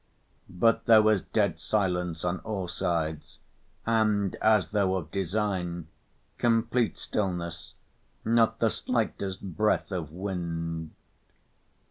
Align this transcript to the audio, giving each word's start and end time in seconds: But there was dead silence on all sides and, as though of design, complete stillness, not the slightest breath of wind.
But 0.49 0.85
there 0.85 1.03
was 1.03 1.21
dead 1.21 1.59
silence 1.59 2.25
on 2.25 2.39
all 2.39 2.67
sides 2.67 3.37
and, 3.85 4.33
as 4.41 4.69
though 4.69 4.95
of 4.95 5.11
design, 5.11 5.89
complete 6.39 6.97
stillness, 6.97 7.75
not 8.25 8.57
the 8.57 8.69
slightest 8.71 9.43
breath 9.43 9.91
of 9.91 10.11
wind. 10.11 10.89